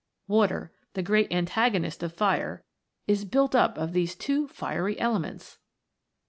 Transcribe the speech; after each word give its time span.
Water, 0.27 0.73
the 0.93 1.03
great 1.03 1.31
antagonist 1.31 2.01
of 2.01 2.11
Fire, 2.11 2.63
is 3.05 3.23
built 3.23 3.53
up 3.53 3.77
of 3.77 3.93
these 3.93 4.15
two 4.15 4.47
fieiy 4.47 4.95
elements 4.97 5.59